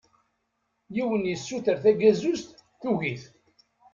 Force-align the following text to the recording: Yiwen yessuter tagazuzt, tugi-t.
Yiwen 0.95 1.29
yessuter 1.31 1.77
tagazuzt, 1.83 2.49
tugi-t. 2.81 3.23